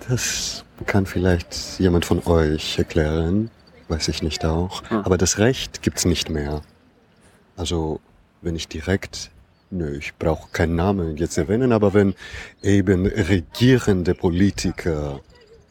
Das 0.07 0.65
kann 0.85 1.05
vielleicht 1.05 1.79
jemand 1.79 2.05
von 2.05 2.21
euch 2.25 2.77
erklären, 2.77 3.49
weiß 3.87 4.09
ich 4.09 4.21
nicht 4.21 4.45
auch. 4.45 4.83
Ah. 4.89 5.01
Aber 5.05 5.17
das 5.17 5.37
Recht 5.39 5.81
gibt's 5.81 6.05
nicht 6.05 6.29
mehr. 6.29 6.61
Also 7.55 7.99
wenn 8.41 8.55
ich 8.55 8.67
direkt 8.67 9.31
Nö, 9.71 9.95
ich 9.95 10.15
brauche 10.15 10.49
keinen 10.51 10.75
Namen 10.75 11.15
jetzt 11.17 11.37
erwähnen, 11.37 11.73
aber 11.73 11.93
wenn 11.93 12.15
eben 12.63 13.05
regierende 13.05 14.15
Politiker 14.15 15.21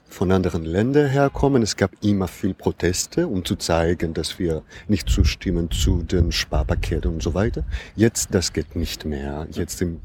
von 0.08 0.32
anderen 0.32 0.64
Ländern 0.64 1.08
herkommen. 1.08 1.62
Es 1.62 1.76
gab 1.76 1.90
immer 2.02 2.28
viel 2.28 2.54
Proteste, 2.54 3.26
um 3.26 3.44
zu 3.44 3.56
zeigen, 3.56 4.14
dass 4.14 4.38
wir 4.38 4.62
nicht 4.88 5.08
zustimmen 5.08 5.70
zu 5.70 6.02
den 6.02 6.32
Sparpaketen 6.32 7.12
und 7.12 7.22
so 7.22 7.34
weiter. 7.34 7.64
Jetzt, 7.94 8.34
das 8.34 8.52
geht 8.52 8.75
nicht 8.75 9.04
mehr. 9.04 9.46
Jetzt 9.50 9.82
im 9.82 10.00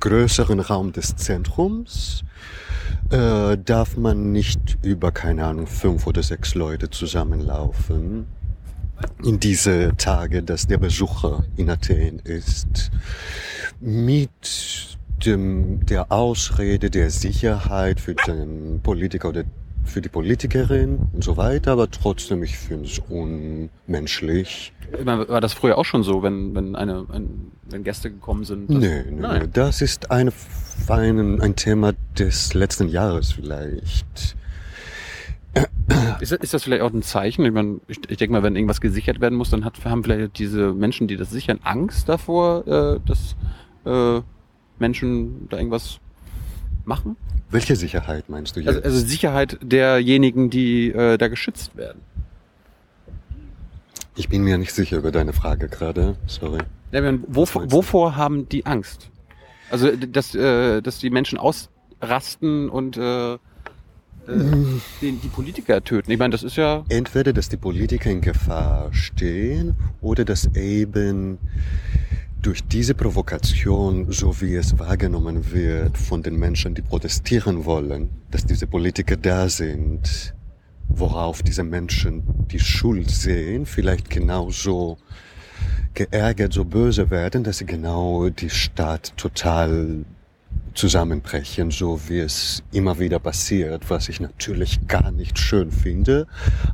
größeren 0.00 0.60
Raum 0.60 0.92
des 0.92 1.16
Zentrums 1.16 2.24
äh, 3.10 3.56
darf 3.56 3.96
man 3.96 4.32
nicht 4.32 4.78
über, 4.82 5.12
keine 5.12 5.44
Ahnung, 5.44 5.66
fünf 5.66 6.06
oder 6.06 6.22
sechs 6.22 6.54
Leute 6.54 6.90
zusammenlaufen. 6.90 8.26
In 9.24 9.40
diese 9.40 9.92
Tage, 9.96 10.42
dass 10.42 10.66
der 10.66 10.78
Besucher 10.78 11.44
in 11.56 11.70
Athen 11.70 12.20
ist, 12.20 12.90
mit 13.80 14.98
dem, 15.24 15.84
der 15.86 16.10
Ausrede 16.10 16.90
der 16.90 17.10
Sicherheit 17.10 18.00
für 18.00 18.14
den 18.14 18.80
Politiker 18.82 19.28
oder 19.28 19.44
für 19.84 20.00
die 20.00 20.08
Politikerin 20.08 20.98
und 21.12 21.24
so 21.24 21.36
weiter, 21.36 21.72
aber 21.72 21.90
trotzdem, 21.90 22.42
ich 22.42 22.56
finde 22.56 22.86
es 22.86 22.98
unmenschlich. 22.98 24.72
War 25.04 25.40
das 25.40 25.52
früher 25.52 25.78
auch 25.78 25.84
schon 25.84 26.02
so, 26.02 26.22
wenn, 26.22 26.54
wenn, 26.54 26.76
eine, 26.76 27.06
ein, 27.12 27.52
wenn 27.68 27.84
Gäste 27.84 28.10
gekommen 28.10 28.44
sind? 28.44 28.70
Nee, 28.70 29.04
nee, 29.08 29.20
Nein. 29.20 29.50
das 29.52 29.82
ist 29.82 30.10
eine, 30.10 30.32
ein, 30.88 31.40
ein 31.40 31.56
Thema 31.56 31.92
des 32.18 32.54
letzten 32.54 32.88
Jahres 32.88 33.32
vielleicht. 33.32 34.36
Ist, 36.20 36.32
ist 36.32 36.54
das 36.54 36.64
vielleicht 36.64 36.82
auch 36.82 36.92
ein 36.92 37.02
Zeichen? 37.02 37.44
Ich, 37.44 37.52
meine, 37.52 37.80
ich, 37.88 37.98
ich 38.08 38.16
denke 38.18 38.32
mal, 38.32 38.42
wenn 38.42 38.54
irgendwas 38.54 38.80
gesichert 38.80 39.20
werden 39.20 39.36
muss, 39.36 39.50
dann 39.50 39.64
hat, 39.64 39.82
haben 39.84 40.04
vielleicht 40.04 40.38
diese 40.38 40.72
Menschen, 40.72 41.08
die 41.08 41.16
das 41.16 41.30
sichern, 41.30 41.58
Angst 41.62 42.08
davor, 42.08 42.66
äh, 42.66 43.00
dass 43.06 43.36
äh, 43.86 44.22
Menschen 44.78 45.48
da 45.48 45.56
irgendwas 45.56 46.00
machen? 46.84 47.16
Welche 47.50 47.76
Sicherheit 47.76 48.28
meinst 48.28 48.56
du 48.56 48.60
jetzt? 48.60 48.68
Also, 48.68 48.80
also 48.82 48.98
Sicherheit 49.06 49.58
derjenigen, 49.62 50.50
die 50.50 50.90
äh, 50.90 51.18
da 51.18 51.28
geschützt 51.28 51.76
werden. 51.76 52.00
Ich 54.16 54.28
bin 54.28 54.42
mir 54.42 54.58
nicht 54.58 54.72
sicher 54.72 54.98
über 54.98 55.12
deine 55.12 55.32
Frage 55.32 55.68
gerade. 55.68 56.16
Sorry. 56.26 56.60
Ja, 56.92 57.00
wovor, 57.28 57.70
wovor 57.72 58.16
haben 58.16 58.48
die 58.48 58.66
Angst? 58.66 59.10
Also, 59.70 59.94
dass, 59.94 60.34
äh, 60.34 60.80
dass 60.82 60.98
die 60.98 61.10
Menschen 61.10 61.38
ausrasten 61.38 62.68
und 62.68 62.96
äh, 62.96 63.38
äh, 64.26 64.32
die, 65.00 65.12
die 65.12 65.28
Politiker 65.28 65.82
töten. 65.82 66.10
Ich 66.10 66.18
meine, 66.18 66.32
das 66.32 66.42
ist 66.42 66.56
ja. 66.56 66.84
Entweder, 66.88 67.32
dass 67.32 67.48
die 67.48 67.56
Politiker 67.56 68.10
in 68.10 68.20
Gefahr 68.20 68.92
stehen 68.92 69.74
oder 70.00 70.24
dass 70.24 70.46
eben 70.54 71.38
durch 72.42 72.64
diese 72.64 72.94
Provokation, 72.94 74.10
so 74.10 74.40
wie 74.40 74.54
es 74.54 74.78
wahrgenommen 74.78 75.52
wird 75.52 75.98
von 75.98 76.22
den 76.22 76.36
Menschen, 76.36 76.74
die 76.74 76.82
protestieren 76.82 77.64
wollen, 77.64 78.10
dass 78.30 78.46
diese 78.46 78.66
Politiker 78.66 79.16
da 79.16 79.48
sind, 79.48 80.34
worauf 80.88 81.42
diese 81.42 81.64
Menschen 81.64 82.22
die 82.50 82.58
Schuld 82.58 83.10
sehen, 83.10 83.66
vielleicht 83.66 84.08
genauso 84.10 84.98
geärgert, 85.94 86.52
so 86.52 86.64
böse 86.64 87.10
werden, 87.10 87.44
dass 87.44 87.58
sie 87.58 87.66
genau 87.66 88.28
die 88.30 88.50
Stadt 88.50 89.12
total 89.16 90.04
zusammenbrechen, 90.74 91.70
so 91.70 92.00
wie 92.08 92.18
es 92.18 92.62
immer 92.72 92.98
wieder 92.98 93.18
passiert, 93.18 93.90
was 93.90 94.08
ich 94.08 94.20
natürlich 94.20 94.86
gar 94.86 95.10
nicht 95.10 95.38
schön 95.38 95.70
finde, 95.70 96.26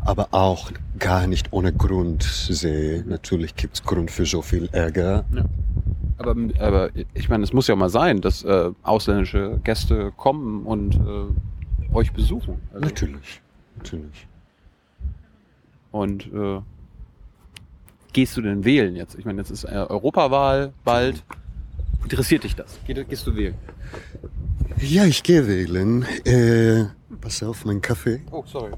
aber 0.05 0.29
auch 0.33 0.71
gar 0.99 1.27
nicht 1.27 1.53
ohne 1.53 1.73
Grund 1.73 2.23
sehe. 2.23 3.05
Natürlich 3.07 3.55
gibt 3.57 3.75
es 3.75 3.83
Grund 3.83 4.11
für 4.11 4.27
so 4.27 4.43
viel 4.43 4.69
Ärger. 4.73 5.25
Ja. 5.35 5.45
Aber, 6.19 6.35
aber 6.59 6.91
ich 7.15 7.29
meine, 7.29 7.45
es 7.45 7.53
muss 7.53 7.67
ja 7.69 7.77
mal 7.77 7.91
sein, 7.91 8.21
dass 8.21 8.43
äh, 8.43 8.71
ausländische 8.83 9.61
Gäste 9.65 10.13
kommen 10.17 10.65
und 10.65 10.95
äh, 10.95 11.95
euch 11.95 12.13
besuchen. 12.13 12.57
Also 12.73 12.87
natürlich, 12.87 13.43
natürlich. 13.77 14.27
Und 15.91 16.27
äh, 16.33 16.61
gehst 18.13 18.37
du 18.37 18.43
denn 18.43 18.65
wählen 18.65 18.97
jetzt? 18.97 19.19
Ich 19.19 19.25
meine, 19.25 19.39
jetzt 19.41 19.51
ist 19.51 19.65
äh, 19.65 19.69
Europawahl 19.69 20.73
bald. 20.85 21.23
Interessiert 22.07 22.45
dich 22.45 22.55
das? 22.55 22.79
Geh, 22.87 22.95
gehst 22.95 23.27
du 23.27 23.35
wählen? 23.35 23.57
Ja, 24.81 25.07
ich 25.07 25.25
gehe 25.25 25.49
wählen. 25.49 26.07
Äh, 26.25 26.85
pass 27.21 27.43
auf, 27.43 27.65
mein 27.65 27.81
Kaffee. 27.81 28.23
Oh, 28.31 28.45
sorry. 28.47 28.71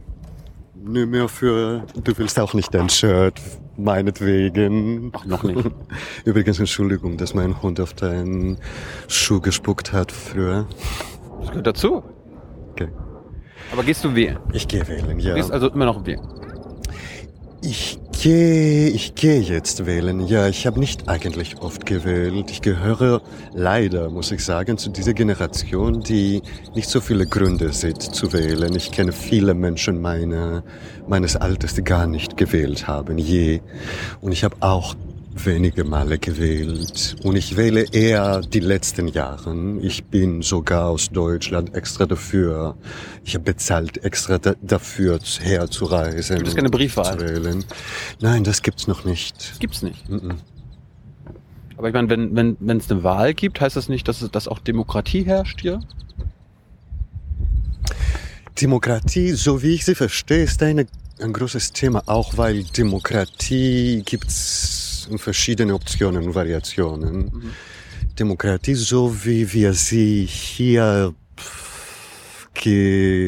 Nö, 0.74 1.04
mehr 1.04 1.28
für, 1.28 1.84
du 2.02 2.16
willst 2.16 2.40
auch 2.40 2.54
nicht 2.54 2.72
dein 2.72 2.88
Shirt, 2.88 3.38
meinetwegen. 3.76 5.12
Ach, 5.14 5.26
noch 5.26 5.42
nicht. 5.42 5.58
Übrigens, 6.24 6.58
Entschuldigung, 6.58 7.18
dass 7.18 7.34
mein 7.34 7.60
Hund 7.60 7.80
auf 7.80 7.92
deinen 7.92 8.56
Schuh 9.08 9.42
gespuckt 9.42 9.92
hat 9.92 10.10
früher. 10.10 10.66
Das 11.40 11.50
gehört 11.50 11.66
dazu. 11.66 12.02
Okay. 12.70 12.88
Aber 13.72 13.82
gehst 13.82 14.02
du 14.04 14.14
wählen? 14.14 14.38
Ich 14.54 14.66
gehe 14.66 14.88
wählen, 14.88 15.20
ja. 15.20 15.32
Du 15.32 15.36
gehst 15.36 15.52
also 15.52 15.68
immer 15.68 15.84
noch 15.84 16.06
wählen? 16.06 16.26
Ich 17.60 17.98
gehe, 18.22 18.88
ich 18.88 19.16
gehe 19.16 19.40
jetzt 19.40 19.84
wählen. 19.84 20.26
Ja, 20.28 20.46
ich 20.46 20.64
habe 20.64 20.78
nicht 20.78 21.08
eigentlich 21.08 21.60
oft 21.60 21.86
gewählt. 21.86 22.52
Ich 22.52 22.62
gehöre 22.62 23.20
leider, 23.52 24.10
muss 24.10 24.30
ich 24.30 24.44
sagen, 24.44 24.78
zu 24.78 24.90
dieser 24.90 25.12
Generation, 25.12 26.00
die 26.00 26.40
nicht 26.76 26.88
so 26.88 27.00
viele 27.00 27.26
Gründe 27.26 27.72
sieht 27.72 28.00
zu 28.00 28.32
wählen. 28.32 28.76
Ich 28.76 28.92
kenne 28.92 29.10
viele 29.10 29.54
Menschen 29.54 30.00
meine, 30.00 30.62
meines 31.08 31.34
Alters, 31.34 31.74
die 31.74 31.82
gar 31.82 32.06
nicht 32.06 32.36
gewählt 32.36 32.86
haben, 32.86 33.18
je. 33.18 33.60
Und 34.20 34.30
ich 34.30 34.44
habe 34.44 34.54
auch 34.60 34.94
wenige 35.46 35.84
Male 35.84 36.18
gewählt 36.18 37.16
und 37.22 37.36
ich 37.36 37.56
wähle 37.56 37.84
eher 37.92 38.40
die 38.40 38.60
letzten 38.60 39.08
Jahre. 39.08 39.78
Ich 39.80 40.04
bin 40.04 40.42
sogar 40.42 40.86
aus 40.86 41.10
Deutschland 41.10 41.74
extra 41.74 42.06
dafür. 42.06 42.76
Ich 43.24 43.34
habe 43.34 43.44
bezahlt 43.44 44.04
extra 44.04 44.38
da, 44.38 44.54
dafür 44.62 45.18
herzureisen. 45.40 46.36
Gibt 46.36 46.48
es 46.48 46.56
keine 46.56 46.70
Briefwahl? 46.70 47.64
Nein, 48.20 48.44
das 48.44 48.62
gibt's 48.62 48.86
noch 48.86 49.04
nicht. 49.04 49.58
Gibt's 49.60 49.82
nicht. 49.82 50.08
Mm 50.08 50.16
-mm. 50.16 50.34
Aber 51.76 51.88
ich 51.88 51.94
meine, 51.94 52.10
wenn 52.10 52.34
wenn 52.34 52.56
wenn 52.58 52.78
es 52.78 52.90
eine 52.90 53.04
Wahl 53.04 53.34
gibt, 53.34 53.60
heißt 53.60 53.76
das 53.76 53.88
nicht, 53.88 54.08
dass 54.08 54.20
es 54.22 54.30
dass 54.30 54.48
auch 54.48 54.58
Demokratie 54.58 55.24
herrscht 55.24 55.60
hier? 55.60 55.80
Demokratie, 58.60 59.32
so 59.32 59.62
wie 59.62 59.74
ich 59.74 59.84
sie 59.84 59.94
verstehe, 59.94 60.42
ist 60.42 60.60
eine, 60.64 60.86
ein 61.20 61.32
großes 61.32 61.72
Thema, 61.72 62.02
auch 62.06 62.36
weil 62.36 62.64
Demokratie 62.64 64.02
gibt's 64.04 64.87
verschiedene 65.16 65.72
Optionen 65.74 66.24
und 66.26 66.34
Variationen. 66.34 67.24
Mhm. 67.24 67.50
Demokratie, 68.18 68.74
so 68.74 69.24
wie 69.24 69.50
wir 69.52 69.72
sie 69.72 70.26
hier 70.26 71.14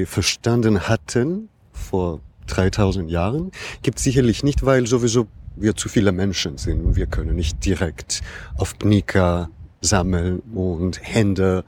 verstanden 0.07 0.89
hatten 0.89 1.49
vor 1.73 2.21
3000 2.49 3.09
Jahren, 3.09 3.53
gibt 3.83 4.01
sicherlich 4.01 4.43
nicht, 4.43 4.67
weil 4.67 4.87
sowieso 4.89 5.29
wir 5.55 5.77
zu 5.77 5.89
viele 5.89 6.11
Menschen 6.11 6.59
sind 6.59 6.85
und 6.85 6.97
wir 6.97 7.07
können 7.07 7.37
nicht 7.37 7.65
direkt 7.65 8.23
auf 8.57 8.79
Knika 8.79 9.49
sammeln 9.81 10.41
und 10.53 11.01
Hände 11.03 11.65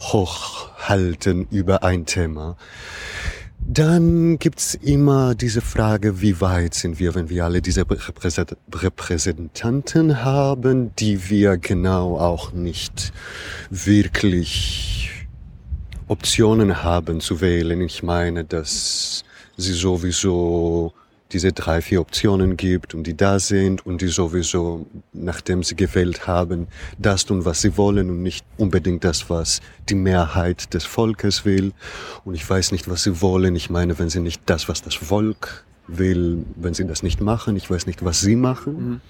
hochhalten 0.00 1.46
über 1.50 1.84
ein 1.84 2.06
Thema. 2.06 2.56
Dann 3.66 4.38
gibt's 4.38 4.74
immer 4.74 5.34
diese 5.34 5.60
Frage, 5.60 6.20
wie 6.20 6.40
weit 6.40 6.74
sind 6.74 6.98
wir, 6.98 7.14
wenn 7.14 7.30
wir 7.30 7.44
alle 7.44 7.62
diese 7.62 7.82
Repräsent- 7.82 8.56
Repräsentanten 8.72 10.24
haben, 10.24 10.94
die 10.96 11.30
wir 11.30 11.56
genau 11.56 12.18
auch 12.18 12.52
nicht 12.52 13.12
wirklich 13.70 15.26
Optionen 16.08 16.82
haben 16.82 17.20
zu 17.20 17.40
wählen. 17.40 17.80
Ich 17.80 18.02
meine, 18.02 18.44
dass 18.44 19.24
sie 19.56 19.72
sowieso 19.72 20.92
diese 21.32 21.52
drei, 21.52 21.80
vier 21.80 22.00
Optionen 22.00 22.56
gibt 22.56 22.94
und 22.94 23.06
die 23.06 23.16
da 23.16 23.38
sind 23.38 23.84
und 23.86 24.02
die 24.02 24.08
sowieso, 24.08 24.86
nachdem 25.12 25.62
sie 25.62 25.76
gewählt 25.76 26.26
haben, 26.26 26.68
das 26.98 27.24
tun, 27.24 27.44
was 27.44 27.60
sie 27.60 27.76
wollen 27.76 28.10
und 28.10 28.22
nicht 28.22 28.44
unbedingt 28.56 29.04
das, 29.04 29.30
was 29.30 29.60
die 29.88 29.94
Mehrheit 29.94 30.74
des 30.74 30.84
Volkes 30.84 31.44
will. 31.44 31.72
Und 32.24 32.34
ich 32.34 32.48
weiß 32.48 32.72
nicht, 32.72 32.88
was 32.88 33.02
sie 33.04 33.20
wollen. 33.20 33.56
Ich 33.56 33.70
meine, 33.70 33.98
wenn 33.98 34.10
sie 34.10 34.20
nicht 34.20 34.42
das, 34.46 34.68
was 34.68 34.82
das 34.82 34.94
Volk 34.94 35.64
will, 35.86 36.44
wenn 36.56 36.74
sie 36.74 36.86
das 36.86 37.02
nicht 37.02 37.20
machen, 37.20 37.56
ich 37.56 37.70
weiß 37.70 37.86
nicht, 37.86 38.04
was 38.04 38.20
sie 38.20 38.36
machen. 38.36 38.90
Mhm. 38.90 39.00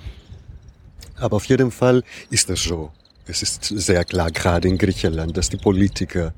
Aber 1.17 1.37
auf 1.37 1.45
jeden 1.45 1.71
Fall 1.71 2.03
ist 2.31 2.51
das 2.51 2.63
so. 2.63 2.91
Es 3.27 3.43
ist 3.43 3.65
sehr 3.65 4.05
klar, 4.05 4.31
gerade 4.31 4.69
in 4.69 4.79
Griechenland, 4.79 5.37
dass 5.37 5.49
die 5.49 5.57
Politiker, 5.57 6.35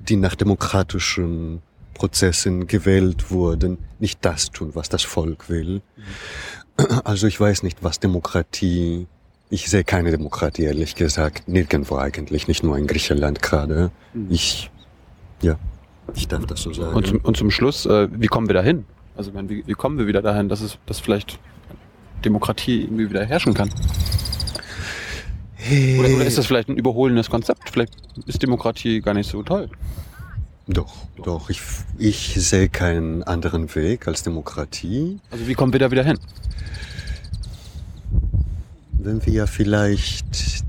die 0.00 0.16
nach 0.16 0.34
demokratischen 0.34 1.62
Prozessen 1.94 2.66
gewählt 2.66 3.30
wurden, 3.30 3.78
nicht 3.98 4.24
das 4.24 4.50
tun, 4.50 4.70
was 4.74 4.88
das 4.88 5.02
Volk 5.02 5.48
will. 5.48 5.82
Also 7.04 7.26
ich 7.26 7.38
weiß 7.38 7.62
nicht, 7.62 7.82
was 7.82 8.00
Demokratie, 8.00 9.06
ich 9.48 9.70
sehe 9.70 9.84
keine 9.84 10.10
Demokratie, 10.10 10.64
ehrlich 10.64 10.96
gesagt, 10.96 11.48
nirgendwo 11.48 11.96
eigentlich, 11.96 12.48
nicht 12.48 12.64
nur 12.64 12.76
in 12.76 12.86
Griechenland 12.86 13.42
gerade. 13.42 13.92
Ich, 14.28 14.70
ja, 15.40 15.56
ich 16.14 16.28
darf 16.28 16.46
das 16.46 16.62
so 16.62 16.72
sagen. 16.72 16.94
Und 16.94 17.06
zum, 17.06 17.20
und 17.20 17.36
zum 17.36 17.50
Schluss, 17.50 17.86
äh, 17.86 18.08
wie 18.10 18.26
kommen 18.26 18.48
wir 18.48 18.54
dahin? 18.54 18.84
Also 19.16 19.30
ich 19.30 19.34
meine, 19.34 19.48
wie, 19.48 19.64
wie 19.66 19.74
kommen 19.74 19.98
wir 19.98 20.06
wieder 20.06 20.22
dahin, 20.22 20.48
dass 20.48 20.60
es 20.60 20.78
dass 20.86 20.98
vielleicht 20.98 21.38
Demokratie 22.24 22.82
irgendwie 22.82 23.08
wieder 23.08 23.24
herrschen 23.24 23.54
kann? 23.54 23.70
Oder, 25.98 26.14
oder 26.14 26.24
ist 26.24 26.36
das 26.36 26.46
vielleicht 26.46 26.68
ein 26.68 26.76
überholendes 26.76 27.30
Konzept? 27.30 27.70
Vielleicht 27.70 27.94
ist 28.26 28.42
Demokratie 28.42 29.00
gar 29.00 29.14
nicht 29.14 29.30
so 29.30 29.42
toll. 29.42 29.70
Doch, 30.66 30.94
doch, 31.22 31.50
ich, 31.50 31.60
ich 31.98 32.34
sehe 32.38 32.68
keinen 32.68 33.22
anderen 33.22 33.74
Weg 33.74 34.08
als 34.08 34.22
Demokratie. 34.22 35.20
Also 35.30 35.46
wie 35.46 35.54
kommen 35.54 35.72
wir 35.72 35.80
da 35.80 35.90
wieder 35.90 36.04
hin? 36.04 36.18
wenn 39.04 39.24
wir 39.26 39.46
vielleicht 39.46 40.64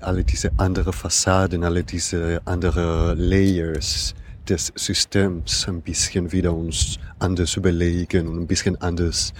alle 0.00 0.24
diese 0.24 0.50
andere 0.56 0.92
Fassaden, 0.92 1.64
alle 1.64 1.84
diese 1.84 2.40
andere 2.46 3.14
Layers 3.14 4.14
des 4.48 4.72
Systems 4.74 5.68
ein 5.68 5.82
bisschen 5.82 6.32
wieder 6.32 6.54
uns 6.54 6.98
anders 7.18 7.56
überlegen 7.56 8.26
und 8.26 8.40
ein 8.40 8.46
bisschen 8.46 8.80
anders 8.80 9.34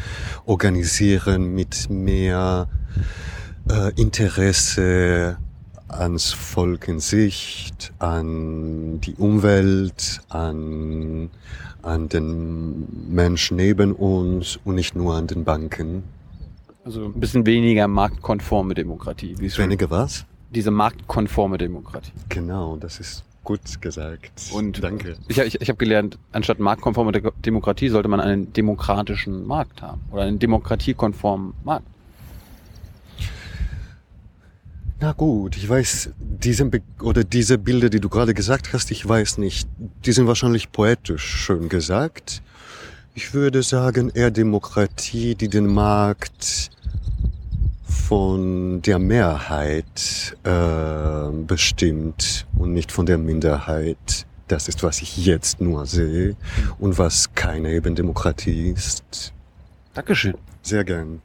organisieren 0.45 1.55
mit 1.55 1.89
mehr 1.89 2.69
äh, 3.71 3.93
Interesse 3.99 5.39
ans 5.93 6.33
Volk 6.33 6.89
in 6.89 7.01
Sicht, 7.01 7.93
an 7.99 9.01
die 9.01 9.15
Umwelt, 9.15 10.21
an, 10.29 11.31
an 11.83 12.09
den 12.09 12.87
Mensch 13.13 13.51
neben 13.51 13.93
uns 13.93 14.59
und 14.65 14.75
nicht 14.75 14.95
nur 14.95 15.15
an 15.15 15.27
den 15.27 15.45
Banken. 15.45 16.03
Also 16.85 17.07
ein 17.07 17.21
bisschen 17.21 17.45
weniger 17.47 17.89
marktkonforme 17.89 18.75
Demokratie. 18.75 19.37
Weniger 19.39 19.91
was? 19.91 20.25
Diese 20.51 20.71
marktkonforme 20.71 21.59
Demokratie. 21.59 22.13
Genau, 22.29 22.77
das 22.77 23.01
ist 23.01 23.25
gut 23.45 23.81
gesagt. 23.81 24.51
Und 24.53 24.83
danke. 24.83 25.17
Ich, 25.29 25.39
ich, 25.39 25.61
ich 25.61 25.69
habe 25.69 25.77
gelernt, 25.77 26.19
anstatt 26.33 26.59
marktkonforme 26.59 27.13
De 27.13 27.31
Demokratie 27.45 27.89
sollte 27.89 28.09
man 28.09 28.21
einen 28.21 28.53
demokratischen 28.53 29.47
Markt 29.47 29.83
haben. 29.83 30.01
Oder 30.11 30.23
einen 30.23 30.39
demokratiekonformen 30.39 31.55
Markt. 31.65 31.87
Na 35.03 35.13
gut, 35.13 35.57
ich 35.57 35.67
weiß, 35.67 36.11
diese, 36.19 36.67
Be 36.67 36.83
oder 37.01 37.25
diese 37.25 37.57
Bilder, 37.57 37.89
die 37.89 38.01
du 38.01 38.11
gerade 38.11 38.35
gesagt 38.35 38.75
hast, 38.75 38.91
ich 38.91 39.09
weiß 39.09 39.39
nicht, 39.39 39.67
die 40.05 40.13
sind 40.13 40.27
wahrscheinlich 40.27 40.73
poetisch 40.73 41.25
schön 41.25 41.71
gesagt. 41.71 42.43
Ich 43.15 43.33
würde 43.33 43.63
sagen, 43.63 44.11
eher 44.11 44.31
Demokratie, 44.31 45.35
die 45.35 45.49
den 45.49 45.69
Markt 45.69 46.71
von 47.89 48.83
der 48.83 48.99
Mehrheit 48.99 50.37
äh, 50.45 51.31
bestimmt 51.47 52.47
und 52.59 52.75
nicht 52.75 52.93
von 52.93 53.07
der 53.07 53.17
Minderheit. 53.17 54.27
Das 54.49 54.69
ist, 54.69 54.83
was 54.83 55.01
ich 55.01 55.25
jetzt 55.25 55.63
nur 55.63 55.87
sehe 55.87 56.37
und 56.79 56.99
was 56.99 57.35
keine 57.35 57.73
eben 57.73 57.95
Demokratie 57.95 58.71
ist. 58.71 59.33
Dankeschön. 59.95 60.35
Sehr 60.61 60.85
gern. 60.85 61.23